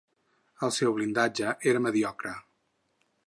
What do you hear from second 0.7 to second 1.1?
seu